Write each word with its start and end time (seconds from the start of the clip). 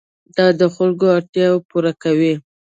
دا 0.37 0.47
د 0.59 0.61
خلکو 0.75 1.05
اړتیاوې 1.17 1.59
پوره 1.69 1.93
کوي. 2.03 2.33